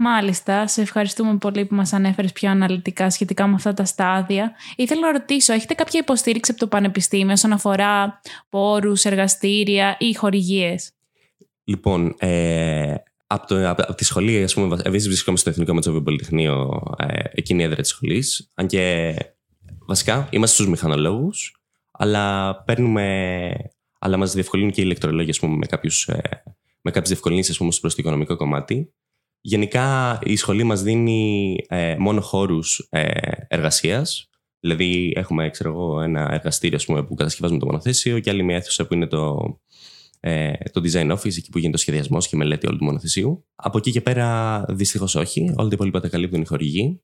Μάλιστα, 0.01 0.67
σε 0.67 0.81
ευχαριστούμε 0.81 1.37
πολύ 1.37 1.65
που 1.65 1.75
μας 1.75 1.93
ανέφερες 1.93 2.31
πιο 2.31 2.49
αναλυτικά 2.49 3.09
σχετικά 3.09 3.47
με 3.47 3.53
αυτά 3.53 3.73
τα 3.73 3.85
στάδια. 3.85 4.55
Ήθελα 4.75 5.01
να 5.01 5.11
ρωτήσω, 5.11 5.53
έχετε 5.53 5.73
κάποια 5.73 5.99
υποστήριξη 5.99 6.51
από 6.51 6.59
το 6.59 6.67
Πανεπιστήμιο 6.67 7.33
όσον 7.33 7.51
αφορά 7.51 8.21
πόρους, 8.49 9.05
εργαστήρια 9.05 9.95
ή 9.99 10.13
χορηγίες; 10.13 10.91
Λοιπόν, 11.63 12.15
ε, 12.19 12.95
από, 13.31 13.47
το, 13.47 13.69
από, 13.69 13.95
τη 13.95 14.03
σχολή, 14.03 14.43
ας 14.43 14.53
πούμε, 14.53 14.77
εμείς 14.83 15.07
βρισκόμαστε 15.07 15.49
στο 15.49 15.49
Εθνικό 15.49 15.73
Μετσόβιο 15.73 16.01
Πολυτεχνείο, 16.01 16.81
ε, 16.97 17.23
εκείνη 17.31 17.61
η 17.61 17.65
έδρα 17.65 17.81
της 17.81 17.89
σχολής, 17.89 18.51
αν 18.53 18.67
και 18.67 19.15
βασικά 19.87 20.27
είμαστε 20.31 20.55
στους 20.55 20.69
μηχανολόγους, 20.69 21.61
αλλά 21.91 22.55
παίρνουμε, 22.63 23.51
αλλά 23.99 24.17
μας 24.17 24.33
διευκολύνουν 24.33 24.71
και 24.71 24.81
οι 24.81 24.83
ηλεκτρολόγοι, 24.85 25.29
ας 25.29 25.39
πούμε, 25.39 25.55
με, 25.55 25.65
κάποιους, 25.65 26.07
ε, 26.07 26.21
με 26.81 26.91
κάποιες 26.91 27.07
διευκολύνσεις, 27.07 27.51
ας 27.51 27.57
πούμε, 27.57 27.71
προς 27.81 27.95
το 27.95 28.01
οικονομικό 28.01 28.35
κομμάτι. 28.35 28.93
Γενικά 29.41 30.19
η 30.23 30.35
σχολή 30.35 30.63
μας 30.63 30.81
δίνει 30.81 31.55
ε, 31.67 31.95
μόνο 31.99 32.21
χώρους 32.21 32.87
ε, 32.89 33.07
εργασίας. 33.47 34.29
Δηλαδή 34.59 35.13
έχουμε 35.15 35.49
ξέρω 35.49 35.69
εγώ, 35.69 36.01
ένα 36.01 36.33
εργαστήριο 36.33 36.79
πούμε, 36.85 37.03
που 37.03 37.15
κατασκευάζουμε 37.15 37.59
το 37.59 37.65
μονοθέσιο 37.65 38.19
και 38.19 38.29
άλλη 38.29 38.43
μια 38.43 38.55
αίθουσα 38.55 38.87
που 38.87 38.93
είναι 38.93 39.07
το, 39.07 39.37
ε, 40.19 40.53
το 40.71 40.81
design 40.83 41.11
office, 41.11 41.37
εκεί 41.37 41.49
που 41.49 41.57
γίνεται 41.57 41.75
ο 41.75 41.79
σχεδιασμός 41.79 42.27
και 42.27 42.35
η 42.35 42.39
μελέτη 42.39 42.67
όλου 42.67 42.77
του 42.77 42.83
μονοθεσίου. 42.83 43.45
Από 43.55 43.77
εκεί 43.77 43.91
και 43.91 44.01
πέρα 44.01 44.65
δυστυχώς 44.69 45.15
όχι. 45.15 45.53
Όλα 45.57 45.67
τα 45.67 45.73
υπόλοιπα 45.73 45.99
τα 45.99 46.09
καλύπτουν 46.09 46.41
οι 46.41 46.45
χορηγοί. 46.45 47.01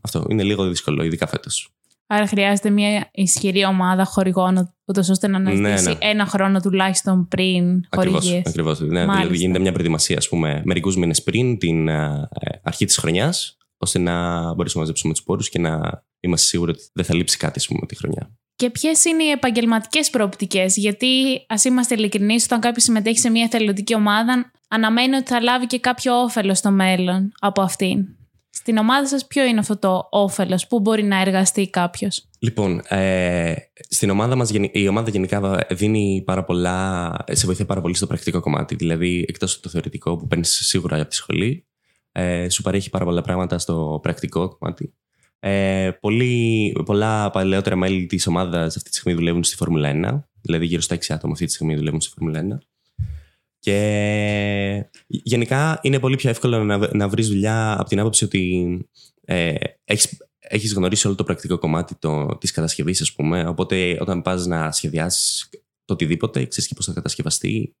αυτό 0.00 0.26
είναι 0.28 0.42
λίγο 0.42 0.68
δύσκολο, 0.68 1.02
ειδικά 1.02 1.26
φέτος. 1.26 1.74
Άρα 2.12 2.26
χρειάζεται 2.26 2.70
μια 2.70 3.08
ισχυρή 3.12 3.64
ομάδα 3.64 4.04
χορηγών, 4.04 4.74
ούτως 4.84 5.08
ώστε 5.08 5.26
να 5.26 5.38
ναι, 5.38 5.50
αναζητήσει 5.50 5.88
ναι, 5.88 5.92
ναι. 5.92 6.10
ένα 6.10 6.26
χρόνο 6.26 6.60
τουλάχιστον 6.60 7.28
πριν 7.28 7.84
χορηγίε. 7.96 8.42
Ακριβώς. 8.46 8.80
Ναι, 8.80 9.04
δηλαδή 9.04 9.36
γίνεται 9.36 9.58
μια 9.58 9.72
προετοιμασία, 9.72 10.16
ας 10.16 10.28
πούμε, 10.28 10.62
μερικούς 10.64 10.96
μήνες 10.96 11.22
πριν 11.22 11.58
την 11.58 11.88
ε, 11.88 12.28
αρχή 12.62 12.84
της 12.84 12.96
χρονιάς, 12.96 13.56
ώστε 13.76 13.98
να 13.98 14.40
μπορέσουμε 14.54 14.64
να 14.74 14.80
μαζέψουμε 14.80 15.12
τους 15.12 15.22
πόρους 15.22 15.48
και 15.48 15.58
να 15.58 16.04
είμαστε 16.20 16.46
σίγουροι 16.46 16.70
ότι 16.70 16.88
δεν 16.92 17.04
θα 17.04 17.14
λείψει 17.14 17.36
κάτι, 17.36 17.58
ας 17.58 17.66
πούμε, 17.66 17.86
τη 17.86 17.96
χρονιά. 17.96 18.30
Και 18.60 18.70
ποιες 18.70 19.04
είναι 19.04 19.22
οι 19.22 19.30
επαγγελματικές 19.30 20.10
προοπτικές, 20.10 20.76
Γιατί, 20.76 21.06
ας 21.48 21.64
είμαστε 21.64 21.94
ειλικρινείς, 21.94 22.44
όταν 22.44 22.60
κάποιος 22.60 22.84
συμμετέχει 22.84 23.18
σε 23.18 23.30
μια 23.30 23.44
εθελοντική 23.44 23.94
ομάδα, 23.94 24.50
αναμένει 24.68 25.16
ότι 25.16 25.30
θα 25.30 25.40
λάβει 25.40 25.66
και 25.66 25.78
κάποιο 25.78 26.20
όφελος 26.20 26.58
στο 26.58 26.70
μέλλον 26.70 27.32
από 27.40 27.62
αυτήν. 27.62 28.06
Στην 28.50 28.76
ομάδα 28.76 29.06
σας 29.06 29.26
ποιο 29.26 29.44
είναι 29.44 29.58
αυτό 29.58 29.78
το 29.78 30.08
όφελος, 30.10 30.66
πού 30.66 30.80
μπορεί 30.80 31.02
να 31.02 31.20
εργαστεί 31.20 31.70
κάποιος; 31.70 32.28
Λοιπόν, 32.38 32.82
ε, 32.88 33.54
στην 33.88 34.10
ομάδα 34.10 34.36
μας 34.36 34.50
η 34.72 34.88
ομάδα 34.88 35.10
γενικά 35.10 35.66
δίνει 35.70 36.22
πάρα 36.26 36.44
πολλά, 36.44 37.14
σε 37.30 37.46
βοηθάει 37.46 37.66
πάρα 37.66 37.80
πολύ 37.80 37.94
στο 37.94 38.06
πρακτικό 38.06 38.40
κομμάτι. 38.40 38.74
Δηλαδή, 38.74 39.24
εκτός 39.28 39.52
από 39.54 39.62
το 39.62 39.68
θεωρητικό 39.68 40.16
που 40.16 40.26
παίρνεις 40.26 40.60
σίγουρα 40.62 41.00
από 41.00 41.08
τη 41.08 41.14
σχολή, 41.14 41.66
ε, 42.12 42.48
σου 42.48 42.62
παρέχει 42.62 42.90
πάρα 42.90 43.04
πολλά 43.04 43.22
πράγματα 43.22 43.58
στο 43.58 43.98
πρακτικό 44.02 44.56
κομμάτι. 44.58 44.94
Ε, 45.42 45.90
πολύ, 46.00 46.72
πολλά 46.84 47.30
παλαιότερα 47.30 47.76
μέλη 47.76 48.06
της 48.06 48.26
ομάδας 48.26 48.76
αυτή 48.76 48.90
τη 48.90 48.96
στιγμή 48.96 49.18
δουλεύουν 49.18 49.44
στη 49.44 49.56
Φόρμουλα 49.56 49.90
1, 49.94 50.20
δηλαδή 50.40 50.66
γύρω 50.66 50.80
στα 50.80 50.96
6 50.96 50.98
άτομα 51.08 51.32
αυτή 51.32 51.44
τη 51.46 51.52
στιγμή 51.52 51.74
δουλεύουν 51.76 52.00
στη 52.00 52.12
Φόρμουλα 52.14 52.58
1. 52.58 52.58
Και 53.58 54.90
γενικά 55.06 55.78
είναι 55.82 55.98
πολύ 55.98 56.16
πιο 56.16 56.30
εύκολο 56.30 56.64
να, 56.64 56.94
να 56.94 57.08
βρεις 57.08 57.28
δουλειά 57.28 57.72
από 57.80 57.88
την 57.88 58.00
άποψη 58.00 58.24
ότι 58.24 58.78
ε, 59.24 59.54
έχεις, 59.84 60.26
έχεις 60.38 60.72
γνωρίσει 60.74 61.06
όλο 61.06 61.16
το 61.16 61.24
πρακτικό 61.24 61.58
κομμάτι 61.58 61.94
το, 61.94 62.36
της 62.40 62.50
κατασκευής, 62.50 63.00
ας 63.00 63.12
πούμε. 63.12 63.46
Οπότε 63.46 63.96
όταν 64.00 64.22
πας 64.22 64.46
να 64.46 64.72
σχεδιάσεις 64.72 65.48
το 65.84 65.92
οτιδήποτε, 65.92 66.46
ξέρεις 66.46 66.68
και 66.68 66.74
πώς 66.74 66.86
θα 66.86 66.92
κατασκευαστεί. 66.92 67.74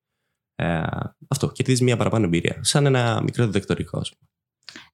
Ε, 0.54 0.82
αυτό. 1.28 1.52
Και 1.52 1.76
μια 1.80 1.96
παραπάνω 1.96 2.24
εμπειρία. 2.24 2.58
Σαν 2.60 2.86
ένα 2.86 3.22
μικρό 3.22 3.46
διδακτορικό, 3.46 3.98
ας 3.98 4.12
πούμε. 4.16 4.30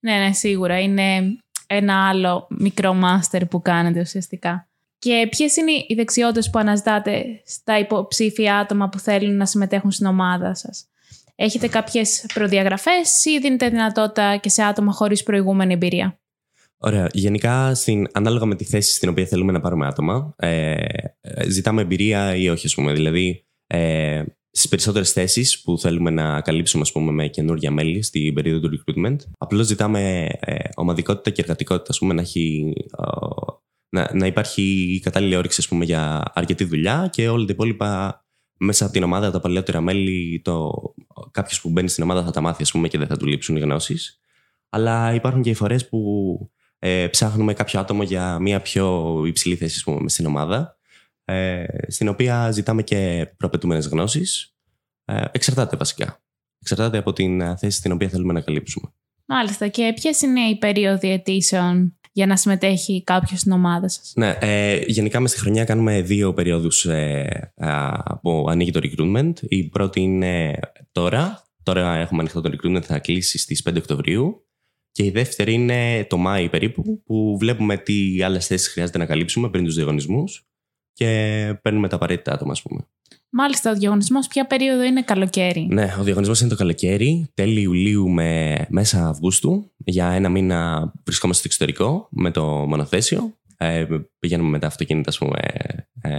Ναι, 0.00 0.26
ναι, 0.26 0.32
σίγουρα. 0.32 0.80
Είναι 0.80 1.38
ένα 1.66 2.08
άλλο 2.08 2.46
μικρό 2.50 2.94
μάστερ 2.94 3.46
που 3.46 3.62
κάνετε 3.62 4.00
ουσιαστικά. 4.00 4.68
Και 4.98 5.26
ποιες 5.30 5.56
είναι 5.56 5.72
οι 5.72 5.94
δεξιότητες 5.94 6.50
που 6.50 6.58
αναζητάτε 6.58 7.42
στα 7.44 7.78
υποψήφια 7.78 8.58
άτομα 8.58 8.88
που 8.88 8.98
θέλουν 8.98 9.36
να 9.36 9.46
συμμετέχουν 9.46 9.90
στην 9.90 10.06
ομάδα 10.06 10.54
σας; 10.54 10.88
Έχετε 11.34 11.68
κάποιες 11.68 12.26
προδιαγραφές 12.34 13.24
ή 13.24 13.38
δίνετε 13.38 13.68
δυνατότητα 13.68 14.36
και 14.36 14.48
σε 14.48 14.62
άτομα 14.62 14.92
χωρίς 14.92 15.22
προηγούμενη 15.22 15.72
εμπειρία; 15.72 16.18
Ωραία. 16.78 17.08
Γενικά, 17.12 17.74
στην, 17.74 18.06
ανάλογα 18.12 18.46
με 18.46 18.54
τη 18.54 18.64
θέση 18.64 18.92
στην 18.92 19.08
οποία 19.08 19.26
θέλουμε 19.26 19.52
να 19.52 19.60
πάρουμε 19.60 19.86
άτομα, 19.86 20.34
ε, 20.36 20.74
ε 21.20 21.50
ζητάμε 21.50 21.82
εμπειρία 21.82 22.36
ή 22.36 22.48
όχι, 22.48 22.66
ας 22.66 22.74
πούμε. 22.74 22.92
Δηλαδή, 22.92 23.46
ε, 23.66 24.22
στις 24.56 24.68
περισσότερες 24.68 25.12
θέσεις 25.12 25.62
που 25.62 25.78
θέλουμε 25.78 26.10
να 26.10 26.40
καλύψουμε 26.40 26.82
ας 26.82 26.92
πούμε, 26.92 27.12
με 27.12 27.28
καινούργια 27.28 27.70
μέλη 27.70 28.02
στην 28.02 28.34
περίοδο 28.34 28.68
του 28.68 28.78
recruitment, 28.78 29.16
απλώς 29.38 29.66
ζητάμε 29.66 30.28
ε, 30.40 30.54
ομαδικότητα 30.74 31.30
και 31.30 31.40
εργατικότητα, 31.40 31.90
ας 31.90 31.98
πούμε, 31.98 32.14
να 32.14 32.20
έχει 32.20 32.72
να, 33.88 34.10
να 34.14 34.26
υπάρχει 34.26 34.62
η 34.94 35.00
κατάλληλη 35.00 35.36
όρεξη 35.36 35.60
ας 35.60 35.68
πούμε, 35.68 35.84
για 35.84 36.22
αρκετή 36.34 36.64
δουλειά 36.64 37.08
και 37.12 37.28
όλα 37.28 37.44
τα 37.44 37.52
υπόλοιπα 37.52 38.20
μέσα 38.58 38.84
από 38.84 38.92
την 38.92 39.02
ομάδα, 39.02 39.30
τα 39.30 39.40
παλαιότερα 39.40 39.80
μέλη, 39.80 40.40
το... 40.44 40.72
κάποιος 41.30 41.60
που 41.60 41.70
μπαίνει 41.70 41.88
στην 41.88 42.02
ομάδα 42.02 42.24
θα 42.24 42.30
τα 42.30 42.40
μάθει 42.40 42.62
ας 42.62 42.70
πούμε, 42.70 42.88
και 42.88 42.98
δεν 42.98 43.06
θα 43.06 43.16
του 43.16 43.26
λείψουν 43.26 43.56
οι 43.56 43.60
γνώσεις. 43.60 44.20
Αλλά 44.68 45.14
υπάρχουν 45.14 45.42
και 45.42 45.50
οι 45.50 45.54
φορές 45.54 45.88
που 45.88 46.00
ε, 46.78 47.06
ψάχνουμε 47.06 47.52
κάποιο 47.52 47.80
άτομο 47.80 48.02
για 48.02 48.38
μια 48.38 48.60
πιο 48.60 49.22
υψηλή 49.26 49.56
θέση 49.56 49.82
πούμε, 49.84 50.08
στην 50.08 50.26
ομάδα, 50.26 50.58
ε, 50.58 50.75
στην 51.88 52.08
οποία 52.08 52.50
ζητάμε 52.50 52.82
και 52.82 53.28
προπετούμενες 53.36 53.86
γνώσεις. 53.86 54.56
Ε, 55.04 55.24
εξαρτάται 55.32 55.76
βασικά. 55.76 56.20
Εξαρτάται 56.60 56.98
από 56.98 57.12
την 57.12 57.56
θέση 57.56 57.78
στην 57.78 57.92
οποία 57.92 58.08
θέλουμε 58.08 58.32
να 58.32 58.40
καλύψουμε. 58.40 58.92
Μάλιστα. 59.26 59.68
Και 59.68 59.92
ποιες 59.94 60.20
είναι 60.20 60.40
οι 60.40 60.56
περίοδοι 60.58 61.10
αιτήσεων 61.10 61.98
για 62.12 62.26
να 62.26 62.36
συμμετέχει 62.36 63.02
κάποιος 63.04 63.40
στην 63.40 63.52
ομάδα 63.52 63.88
σας; 63.88 64.12
Ναι, 64.16 64.36
ε, 64.40 64.82
γενικά 64.86 65.20
μες 65.20 65.30
στη 65.30 65.40
χρονιά 65.40 65.64
κάνουμε 65.64 66.02
δύο 66.02 66.34
περιόδους 66.34 66.84
ε, 66.84 67.52
που 68.22 68.46
ανοίγει 68.48 68.70
το 68.70 68.80
recruitment. 68.82 69.32
Η 69.40 69.64
πρώτη 69.64 70.00
είναι 70.00 70.58
τώρα. 70.92 71.44
Τώρα 71.62 71.96
έχουμε 71.96 72.20
ανοιχτό 72.20 72.40
το 72.40 72.50
recruitment, 72.52 72.82
θα 72.82 72.98
κλείσει 72.98 73.38
στις 73.38 73.62
5 73.68 73.76
Οκτωβρίου. 73.76 74.40
Και 74.92 75.04
η 75.04 75.10
δεύτερη 75.10 75.52
είναι 75.52 76.06
το 76.08 76.16
Μάη 76.16 76.48
περίπου, 76.48 77.02
που 77.04 77.36
βλέπουμε 77.38 77.76
τι 77.76 78.22
άλλες 78.22 78.46
θέσεις 78.46 78.68
χρειάζεται 78.68 78.98
να 78.98 79.06
καλύψουμε 79.06 79.50
πριν 79.50 79.64
τους 79.64 79.74
διαγωνισμούς 79.74 80.45
και 80.96 81.58
παίρνουμε 81.62 81.88
τα 81.88 81.96
απαραίτητα 81.96 82.32
άτομα, 82.32 82.52
ας 82.52 82.62
πούμε. 82.62 82.80
Μάλιστα, 83.30 83.70
ο 83.70 83.74
διαγωνισμός 83.74 84.26
ποια 84.26 84.46
περίοδο 84.46 84.82
είναι 84.82 85.02
καλοκαίρι; 85.02 85.66
Ναι, 85.70 85.94
ο 85.98 86.02
διαγωνισμός 86.02 86.40
είναι 86.40 86.48
το 86.48 86.56
καλοκαίρι, 86.56 87.30
τέλη 87.34 87.60
Ιουλίου 87.60 88.08
με 88.08 88.56
μέσα 88.68 89.08
Αυγούστου. 89.08 89.70
Για 89.76 90.06
ένα 90.06 90.28
μήνα 90.28 90.92
βρισκόμαστε 91.04 91.48
στο 91.48 91.64
εξωτερικό 91.64 92.08
με 92.10 92.30
το 92.30 92.44
μονοθέσιο. 92.44 93.36
Ε, 93.56 93.86
πηγαίνουμε 94.18 94.48
με 94.48 94.58
τα 94.58 94.66
αυτοκίνητα, 94.66 95.08
ας 95.10 95.18
πούμε, 95.18 95.38
ε, 96.00 96.10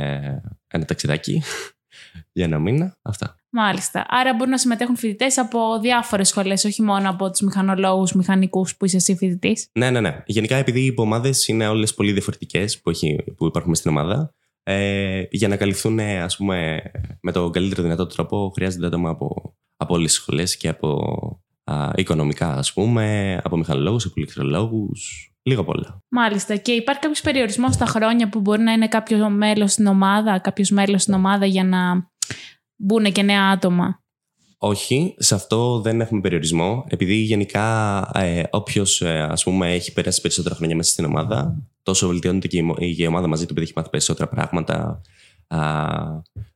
ένα 0.68 0.86
ταξιδάκι 0.86 1.42
για 2.34 2.46
ένα 2.46 2.60
μήνα. 2.60 2.98
Αυτά. 3.02 3.36
Μάλιστα. 3.50 4.06
Άρα 4.10 4.34
μπορούν 4.34 4.50
να 4.50 4.58
συμμετέχουν 4.58 4.96
φοιτητές 4.96 5.38
από 5.38 5.80
διάφορες 5.82 6.28
σχολές, 6.28 6.66
όχι 6.66 6.82
μόνο 6.82 7.10
από 7.10 7.30
τους 7.32 7.42
μηχανολόγους, 7.42 8.14
μηχανικούς 8.14 8.76
που 8.76 8.86
είσαι 8.86 8.96
εσύ 8.96 9.16
φοιτητής. 9.16 9.68
Ναι, 9.72 9.90
ναι, 9.90 10.02
ναι. 10.02 10.24
Γενικά, 10.26 10.56
επειδή 10.56 10.80
οι 10.80 10.86
υπομάδε 10.86 11.30
είναι 11.48 11.68
όλες 11.68 11.94
πολύ 11.94 12.12
διαφορετικές 12.12 12.82
που, 12.82 12.92
που 13.38 13.46
υπάρχουν 13.46 13.76
στην 13.76 13.92
ομάδα, 13.92 14.34
ε, 14.70 15.24
για 15.32 15.48
να 15.48 15.56
καλυφθούν 15.56 16.00
ας 16.00 16.38
πούμε, 16.38 16.82
με 17.22 17.32
τον 17.32 17.52
καλύτερο 17.52 17.82
δυνατό 17.82 18.08
τρόπο 18.08 18.52
χρειάζεται 18.56 18.86
άτομα 18.86 19.10
από, 19.10 19.56
από 19.78 19.94
όλες 19.94 20.12
τις 20.12 20.22
σχολές 20.22 20.58
και 20.58 20.68
από 20.68 21.00
α, 21.64 21.92
οικονομικά, 21.96 22.54
ας 22.54 22.74
πούμε, 22.74 23.40
από 23.44 23.58
μηχανολόγους, 23.58 24.06
από 24.06 24.14
ηλεκτρολόγους. 24.18 25.32
Λίγο 25.44 25.64
πολλά. 25.64 26.04
Μάλιστα. 26.10 26.56
Και 26.56 26.72
υπάρχει 26.72 27.02
κάποιος 27.02 27.22
περιορισμός 27.22 27.74
στα 27.74 27.86
χρόνια 27.86 28.30
που 28.30 28.40
μπορεί 28.40 28.62
να 28.62 28.72
είναι 28.72 28.88
κάποιος 28.88 29.30
μέλος 29.30 29.72
στην 29.72 29.86
ομάδα, 29.86 30.40
κάποιος 30.40 30.70
μέλος 30.70 31.02
στην 31.02 31.14
ομάδα 31.14 31.46
για 31.46 31.64
να 31.64 32.10
μπουν 32.76 33.12
και 33.12 33.22
νέα 33.22 33.50
άτομα; 33.50 34.04
Όχι, 34.58 35.16
σε 35.18 35.36
αυτό 35.36 35.82
δεν 35.82 36.02
έχουμε 36.02 36.22
περιορισμό. 36.22 36.86
Επειδή 36.90 37.16
γενικά 37.16 38.00
ε, 38.14 38.44
όποιος 38.50 39.02
ε, 39.02 39.34
έχει 39.62 39.94
περάσει 39.94 40.22
περισσότερα 40.22 40.56
χρόνια 40.56 40.76
μέσα 40.76 40.92
στην 40.92 41.06
ομάδα, 41.06 41.64
τόσο 41.88 42.08
βελτιώνεται 42.08 42.48
και 42.48 42.58
η, 42.58 42.96
η 42.98 43.08
ομάδα 43.08 43.28
μαζί 43.28 43.46
του 43.46 43.52
επειδή 43.52 43.66
έχει 43.66 43.74
μάθει 43.76 43.90
περισσότερα 43.90 44.28
πράγματα. 44.28 45.02
Α, 45.48 45.60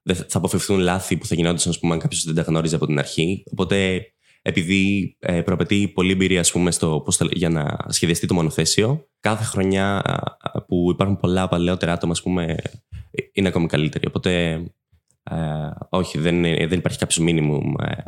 θα 0.03 0.37
αποφευθούν 0.37 0.79
λάθη 0.79 1.17
που 1.17 1.25
θα 1.25 1.35
γινόντουσαν 1.35 1.73
αν 1.91 1.99
κάποιος 1.99 2.23
δεν 2.23 2.35
τα 2.35 2.41
γνώριζε 2.41 2.75
από 2.75 2.85
την 2.85 2.99
αρχή. 2.99 3.43
Οπότε, 3.51 4.05
επειδή 4.41 5.15
ε, 5.19 5.41
προαπαιτεί 5.41 5.87
πολλή 5.87 6.11
εμπειρία 6.11 6.39
ας 6.39 6.51
πούμε, 6.51 6.71
στο 6.71 7.01
πώς 7.05 7.19
για 7.31 7.49
να 7.49 7.77
σχεδιαστεί 7.87 8.27
το 8.27 8.33
μονοθέσιο, 8.33 9.07
κάθε 9.19 9.43
χρονιά 9.43 10.01
που 10.67 10.91
υπάρχουν 10.91 11.17
πολλά 11.17 11.47
παλαιότερα 11.47 11.93
άτομα 11.93 12.11
ας 12.11 12.21
πούμε, 12.21 12.55
είναι 13.33 13.47
ακόμη 13.47 13.67
καλύτερη. 13.67 14.07
Οπότε 14.07 14.53
ε, 15.23 15.35
όχι, 15.89 16.17
δεν, 16.17 16.41
δεν 16.41 16.77
υπάρχει 16.77 16.97
κάποιος 16.97 17.19
μήνυμο 17.19 17.61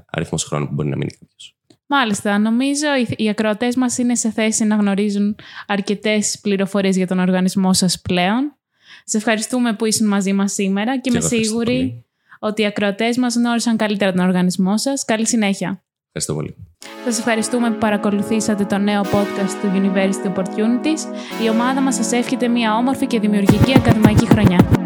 αριθμός 0.06 0.44
χρόνου 0.44 0.68
που 0.68 0.74
μπορεί 0.74 0.90
να 0.90 0.98
μείνει 0.98 1.12
κάποιος. 1.12 1.56
Μάλιστα. 1.96 2.40
Νομίζω 2.40 2.88
οι 3.16 3.30
ακροατές 3.30 3.76
μας 3.76 3.98
είναι 3.98 4.16
σε 4.16 4.32
θέση 4.32 4.64
να 4.64 4.76
γνωρίζουν 4.76 5.36
αρκετές 5.68 6.40
πληροφορίες 6.42 6.96
για 6.96 7.08
τον 7.08 7.20
οργανισμό 7.20 7.74
σας 7.74 8.02
πλέον. 8.02 8.58
Σε 9.04 9.18
ευχαριστούμε 9.18 9.74
που 9.74 9.86
ήσουν 9.86 10.08
μαζί 10.08 10.34
μας 10.34 10.54
σήμερα 10.54 11.00
και, 11.00 11.10
είμαι 11.10 11.20
σίγουρη 11.20 12.06
ότι 12.40 12.62
οι 12.62 12.66
ακροατές 12.66 13.18
μας 13.18 13.36
γνώρισαν 13.36 13.78
καλύτερα 13.78 14.12
τον 14.12 14.26
οργανισμό 14.26 14.78
σας. 14.78 15.06
Καλή 15.06 15.28
συνέχεια. 15.28 15.84
Ευχαριστώ 16.06 16.34
πολύ. 16.34 16.56
Σας 17.04 17.18
ευχαριστούμε 17.18 17.72
που 17.72 17.78
παρακολουθήσατε 17.78 18.66
το 18.66 18.78
νέο 18.78 19.02
podcast 19.02 19.54
του 19.62 19.72
University 19.74 20.34
Opportunities. 20.34 21.00
Η 21.44 21.50
ομάδα 21.50 21.82
μας 21.82 21.96
σας 21.96 22.12
εύχεται 22.12 22.48
μια 22.48 22.76
όμορφη 22.76 23.08
και 23.08 23.20
δημιουργική 23.20 23.74
ακαδημαϊκή 23.76 24.28
χρονιά. 24.28 24.83